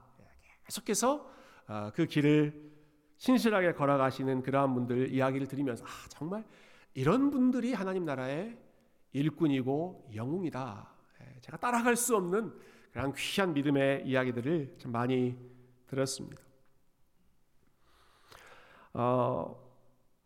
[0.66, 1.28] 계속해서
[1.66, 2.73] 어, 그 길을
[3.16, 6.44] 신실하게 걸어가시는 그러한 분들 이야기를 들으면서 아, 정말
[6.94, 8.58] 이런 분들이 하나님 나라의
[9.12, 10.88] 일꾼이고 영웅이다.
[11.20, 12.52] 예, 제가 따라갈 수 없는
[12.92, 15.36] 그런 귀한 믿음의 이야기들을 참 많이
[15.86, 16.42] 들었습니다.
[18.92, 19.56] 어,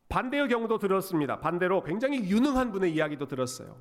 [0.08, 1.40] 반대의 경우도 들었습니다.
[1.40, 3.76] 반대로 굉장히 유능한 분의 이야기도 들었어요.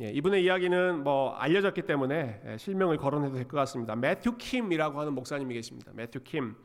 [0.00, 3.96] 예, 이분의 이야기는 뭐 알려졌기 때문에 예, 실명을 거론해도 될 것 같습니다.
[3.96, 5.92] 매튜 킴이라고 하는 목사님이 계십니다.
[5.94, 6.56] 매튜 킴.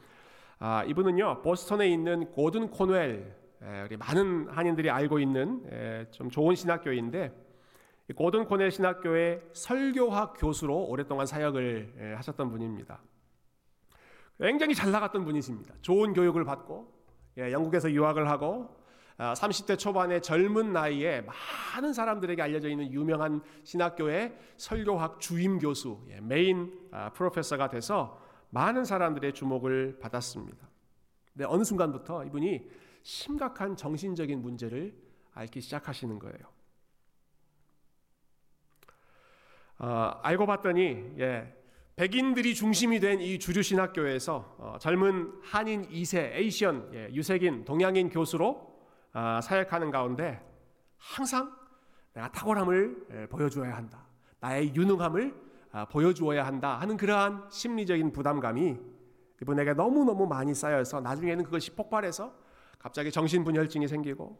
[0.64, 6.54] 아, 이분은요 보스턴에 있는 고든 코넬 예, 우리 많은 한인들이 알고 있는 예, 좀 좋은
[6.54, 7.34] 신학교인데
[8.16, 13.02] 고든 코넬 신학교의 설교학 교수로 오랫동안 사역을 예, 하셨던 분입니다.
[14.40, 15.74] 굉장히 잘 나갔던 분이십니다.
[15.82, 16.94] 좋은 교육을 받고
[17.40, 18.70] 예, 영국에서 유학을 하고
[19.18, 21.22] 30대 아, 초반의 젊은 나이에
[21.74, 28.86] 많은 사람들에게 알려져 있는 유명한 신학교의 설교학 주임 교수, 예, 메인 아, 프로페서가 돼서 많은
[28.86, 30.70] 사람들의 주목을 받았습니다.
[31.34, 32.70] 근데 어느 순간부터 이분이
[33.04, 34.94] 심각한 정신적인 문제를
[35.34, 36.38] 앓기 시작하시는 거예요.
[39.80, 41.56] 어, 알고 봤더니 예,
[41.96, 48.70] 백인들이 중심이 된 이 주류 신학교에서 어, 젊은 한인 2세 에이시언 예, 유색인 동양인 교수로
[49.14, 50.40] 아, 사역하는 가운데
[50.98, 51.52] 항상
[52.14, 54.06] 내가 탁월함을 예, 보여주어야 한다.
[54.40, 55.51] 나의 유능함을 아,
[55.90, 58.78] 보여주어야 한다 하는 그러한 심리적인 부담감이
[59.42, 62.34] 이분에게 너무너무 많이 쌓여서 나중에는 그것이 폭발해서
[62.78, 64.38] 갑자기 정신분열증이 생기고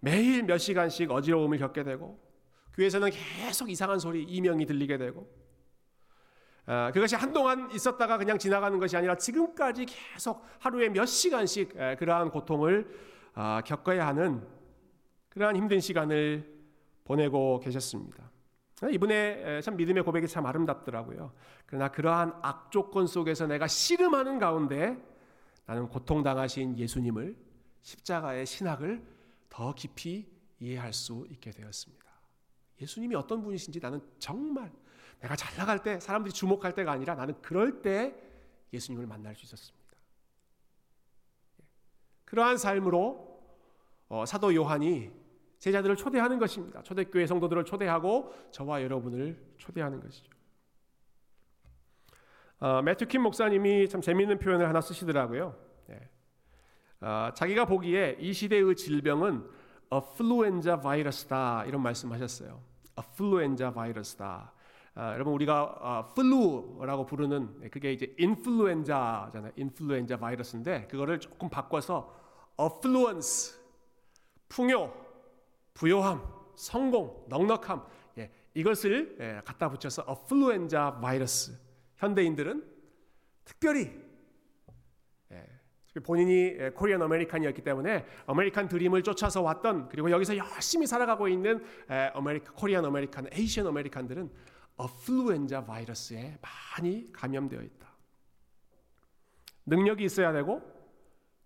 [0.00, 2.18] 매일 몇 시간씩 어지러움을 겪게 되고
[2.74, 5.28] 교회에서는 계속 이상한 소리, 이명이 들리게 되고
[6.66, 12.88] 어, 그것이 한동안 있었다가 그냥 지나가는 것이 아니라 지금까지 계속 하루에 몇 시간씩 그러한 고통을
[13.34, 14.46] 아, 겪어야 하는
[15.30, 16.60] 그러한 힘든 시간을
[17.04, 18.30] 보내고 계셨습니다.
[18.88, 21.32] 이분의 참 믿음의 고백이 참 아름답더라고요.
[21.66, 24.96] 그러나 그러한 악조건 속에서 내가 씨름하는 가운데
[25.66, 27.36] 나는 고통당하신 예수님을
[27.82, 29.02] 십자가의 신학을
[29.48, 30.26] 더 깊이
[30.58, 32.04] 이해할 수 있게 되었습니다.
[32.80, 34.72] 예수님이 어떤 분이신지 나는 정말
[35.20, 38.14] 내가 잘 나갈 때 사람들이 주목할 때가 아니라 나는 그럴 때
[38.72, 39.80] 예수님을 만날 수 있었습니다.
[42.24, 43.40] 그러한 삶으로
[44.08, 45.10] 어, 사도 요한이
[45.60, 46.82] 제자들을 초대하는 것입니다.
[46.82, 50.30] 초대교회 성도들을 초대하고 저와 여러분을 초대하는 것이죠.
[52.58, 55.56] 어, 매튜 킴 목사님이 참 재미있는 표현을 하나 쓰시더라고요.
[55.86, 56.08] 네.
[57.00, 59.48] 어, 자기가 보기에 이 시대의 질병은
[59.92, 62.60] affluenza 바이러스다 이런 말씀하셨어요.
[62.98, 64.52] affluenza 바이러스다.
[64.94, 69.52] 아, 여러분 우리가 아, 플루라고 부르는 그게 이제 인플루엔자잖아요.
[69.56, 72.14] 인플루엔자 바이러스인데 그거를 조금 바꿔서
[72.60, 73.58] affluence
[74.48, 74.92] 풍요,
[75.74, 76.22] 부요함,
[76.56, 77.86] 성공, 넉넉함
[78.18, 81.58] 예, 이것을 예, 갖다 붙여서 affluenza 바이러스.
[81.96, 82.64] 현대인들은
[83.44, 83.90] 특별히
[85.32, 85.46] 예,
[86.02, 92.84] 본인이 Korean American이었기 때문에 아메리칸 드림을 쫓아서 왔던 그리고 여기서 열심히 살아가고 있는 아메리카 Korean
[92.84, 94.30] American, Asian American들은
[94.76, 97.90] affluenza 바이러스에 많이 감염되어 있다.
[99.66, 100.62] 능력이 있어야 되고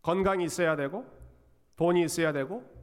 [0.03, 1.05] 건강이 있어야 되고
[1.77, 2.74] 돈이 있어야 되고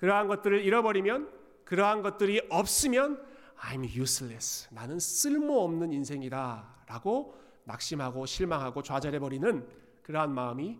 [0.00, 1.30] 그러한 것들을 잃어버리면
[1.66, 3.22] 그러한 것들이 없으면
[3.58, 4.66] I'm useless.
[4.72, 9.68] 나는 쓸모없는 인생이다 라고 낙심하고 실망하고 좌절해 버리는
[10.02, 10.78] 그러한 마음이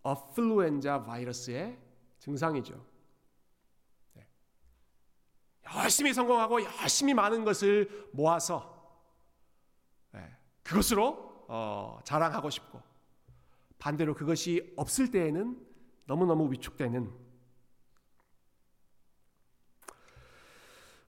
[0.00, 1.78] 어플루엔자 바이러스의
[2.18, 2.82] 증상이죠.
[5.76, 8.90] 열심히 성공하고 열심히 많은 것을 모아서
[10.14, 12.80] 예, 그것으로 어, 자랑하고 싶고
[13.78, 15.60] 반대로 그것이 없을 때에는
[16.06, 17.21] 너무너무 위축되는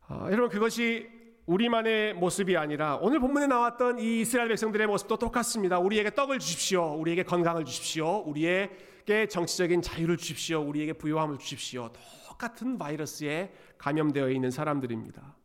[0.08, 1.08] 어, 여러분 그것이
[1.46, 5.78] 우리만의 모습이 아니라 오늘 본문에 나왔던 이 이스라엘 백성들의 모습도 똑같습니다.
[5.78, 6.94] 우리에게 떡을 주십시오.
[6.94, 8.22] 우리에게 건강을 주십시오.
[8.26, 10.60] 우리에게 정치적인 자유를 주십시오.
[10.60, 11.90] 우리에게 부요함을 주십시오.
[12.28, 15.36] 똑같은 바이러스에 감염되어 있는 사람들입니다.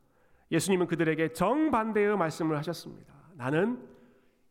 [0.52, 3.14] 예수님은 그들에게 정반대의 말씀을 하셨습니다.
[3.36, 3.88] 나는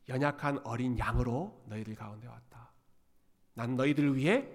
[0.08, 2.72] 연약한 어린 양으로 너희들 가운데 왔다.
[3.54, 4.48] 난 너희들을 위해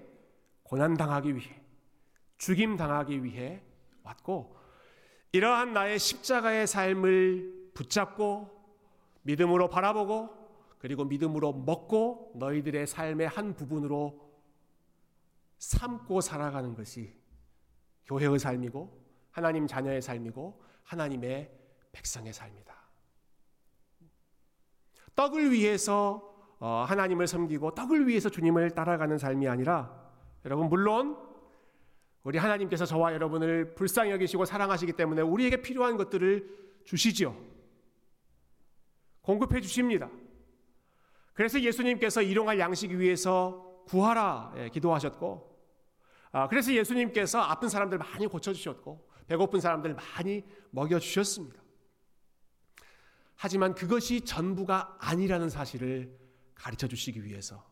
[0.63, 1.61] 고난 당하기 위해
[2.37, 3.61] 죽임 당하기 위해
[4.03, 4.62] 왔고
[5.33, 8.49] 이러한 나의 십자가의 삶을 붙잡고
[9.23, 10.29] 믿음으로 바라보고
[10.77, 14.31] 그리고 믿음으로 먹고 너희들의 삶의 한 부분으로
[15.57, 17.15] 삼고 살아가는 것이
[18.05, 21.51] 교회의 삶이고 하나님 자녀의 삶이고 하나님의
[21.93, 22.75] 백성의 삶이다.
[25.15, 29.99] 떡을 위해서 어, 하나님을 섬기고 떡을 위해서 주님을 따라가는 삶이 아니라
[30.45, 31.17] 여러분 물론
[32.23, 36.47] 우리 하나님께서 저와 여러분을 불쌍히 여기시고 사랑하시기 때문에 우리에게 필요한 것들을
[36.85, 37.35] 주시지요.
[39.21, 40.09] 공급해 주십니다.
[41.33, 45.53] 그래서 예수님께서 일용할 양식 위해서 구하라 예, 기도하셨고
[46.31, 51.61] 아, 그래서 예수님께서 아픈 사람들 많이 고쳐주셨고 배고픈 사람들 많이 먹여주셨습니다.
[53.35, 56.17] 하지만 그것이 전부가 아니라는 사실을
[56.55, 57.65] 가르쳐 주시기 위해서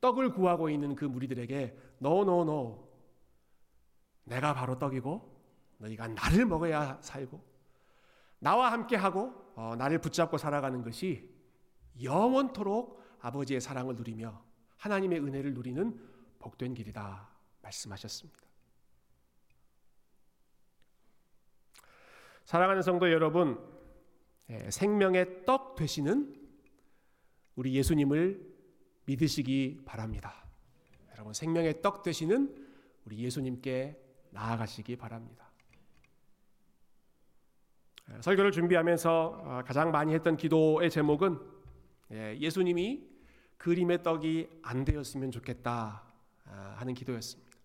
[0.00, 2.93] 떡을 구하고 있는 그 무리들에게 노노노
[4.24, 5.34] 내가 바로 떡이고
[5.78, 7.42] 너희가 나를 먹어야 살고
[8.38, 11.30] 나와 함께 하고 어, 나를 붙잡고 살아가는 것이
[12.02, 14.42] 영원토록 아버지의 사랑을 누리며
[14.76, 15.98] 하나님의 은혜를 누리는
[16.38, 17.28] 복된 길이다.
[17.62, 18.44] 말씀하셨습니다.
[22.44, 23.58] 사랑하는 성도 여러분,
[24.50, 26.38] 예, 생명의 떡 되시는
[27.56, 28.54] 우리 예수님을
[29.06, 30.44] 믿으시기 바랍니다.
[31.12, 32.54] 여러분, 생명의 떡 되시는
[33.06, 34.03] 우리 예수님께
[34.34, 35.48] 나아가시기 바랍니다.
[38.10, 41.40] 예, 설교를 준비하면서 아, 가장 많이 했던 기도의 제목은
[42.12, 43.08] 예, 예수님이
[43.56, 46.02] 그림의 떡이 안 되었으면 좋겠다
[46.46, 47.56] 아, 하는 기도였습니다.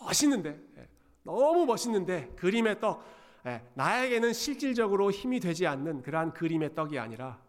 [0.00, 0.88] 멋있는데 예,
[1.24, 3.04] 너무 멋있는데 그림의 떡
[3.44, 7.42] 예, 나에게는 실질적으로 힘이 되지 않는 그러한 그림의 떡이 아니라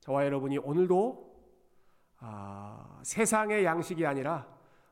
[0.00, 1.28] 저와 여러분이 오늘도
[2.18, 4.46] 아, 세상의 양식이 아니라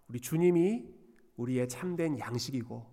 [0.09, 0.98] 우리 주님이
[1.39, 2.87] 우리의 참된 양식이고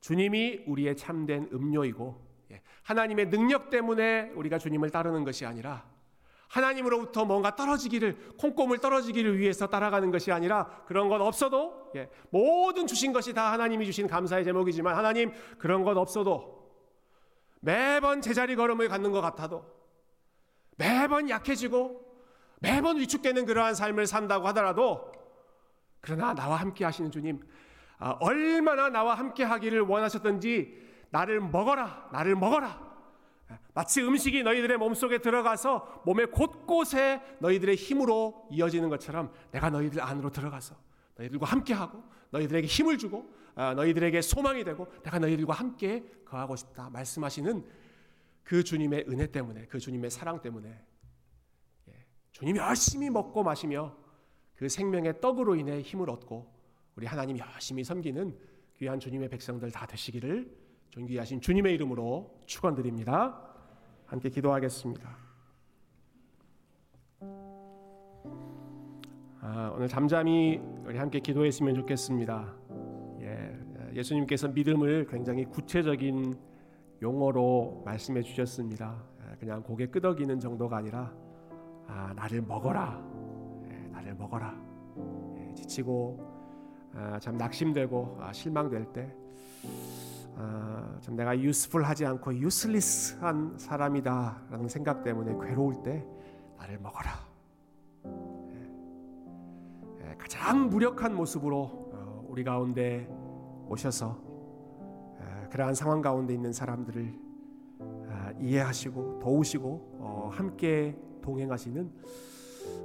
[0.00, 5.90] 주님이 우리의 참된 음료이고 예, 하나님의 능력 때문에 우리가 주님을 따르는 것이 아니라
[6.48, 13.12] 하나님으로부터 뭔가 떨어지기를 콩고물 떨어지기를 위해서 따라가는 것이 아니라 그런 것 없어도 예, 모든 주신
[13.12, 16.70] 것이 다 하나님이 주신 감사의 제목이지만 하나님 그런 것 없어도
[17.60, 19.64] 매번 제자리 걸음을 갖는 것 같아도
[20.76, 22.02] 매번 약해지고
[22.58, 25.12] 매번 위축되는 그러한 삶을 산다고 하더라도
[26.00, 27.46] 그러나 나와 함께 하시는 주님 아,
[28.20, 30.80] 얼마나 나와 함께 하기를 원하셨던지
[31.10, 32.92] 나를 먹어라, 나를 먹어라.
[33.74, 40.74] 마치 음식이 너희들의 몸속에 들어가서 몸의 곳곳에 너희들의 힘으로 이어지는 것처럼 내가 너희들 안으로 들어가서
[41.16, 47.64] 너희들과 함께하고 너희들에게 힘을 주고 아, 너희들에게 소망이 되고 내가 너희들과 함께 거하고 싶다 말씀하시는
[48.42, 50.68] 그 주님의 은혜 때문에 그 주님의 사랑 때문에
[51.88, 53.94] 예, 주님이 열심히 먹고 마시며
[54.54, 56.61] 그 생명의 떡으로 인해 힘을 얻고
[56.96, 58.36] 우리 하나님 열심히 섬기는
[58.76, 60.50] 귀한 주님의 백성들 다 되시기를
[60.90, 63.40] 존귀하신 주님의 이름으로 축원드립니다.
[64.06, 65.16] 함께 기도하겠습니다.
[69.40, 72.54] 아, 오늘 잠잠히 우리 함께 기도했으면 좋겠습니다.
[73.22, 73.58] 예,
[73.94, 76.38] 예수님께서 믿음을 굉장히 구체적인
[77.00, 79.02] 용어로 말씀해 주셨습니다.
[79.20, 81.12] 예, 그냥 고개 끄덕이는 정도가 아니라
[81.86, 83.02] 아, 나를 먹어라,
[83.70, 84.54] 예, 나를 먹어라.
[85.38, 86.31] 예, 지치고
[86.94, 89.14] 아, 참 낙심되고 아, 실망될 때,
[90.36, 96.04] 아, 참 내가 유스풀하지 않고 유슬리스한 사람이다라는 생각 때문에 괴로울 때
[96.58, 97.10] 나를 먹어라.
[100.00, 103.08] 예, 가장 무력한 모습으로 어, 우리 가운데
[103.68, 107.14] 오셔서 어, 그러한 상황 가운데 있는 사람들을
[108.08, 111.90] 아, 이해하시고 도우시고 어, 함께 동행하시는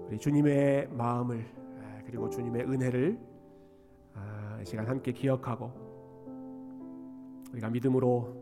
[0.07, 1.45] 우리 주님의 마음을
[1.79, 3.36] 아, 그리고 주님의 은혜를
[4.67, 5.71] 시간 함께 기억하고
[7.53, 8.35] 우리가 믿음으로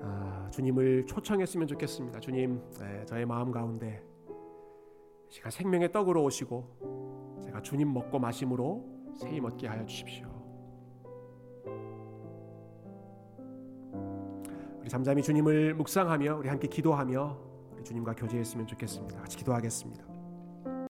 [0.00, 2.20] 아, 주님을 초청했으면 좋겠습니다.
[2.20, 4.00] 주님, 네, 저의 마음 가운데
[5.28, 8.84] 이 시간 생명의 떡으로 오시고 제가 주님 먹고 마심으로
[9.16, 10.28] 세임 얻게 하여 주십시오.
[14.78, 17.38] 우리 잠잠히 주님을 묵상하며 우리 함께 기도하며
[17.72, 19.18] 우리 주님과 교제했으면 좋겠습니다.
[19.18, 20.11] 같이 기도하겠습니다.